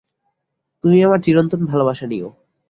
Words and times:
তুমি 0.83 0.97
আমার 1.03 1.19
চিরন্তন 1.19 1.61
ভালবাসা 1.65 2.05
নিও। 2.07 2.29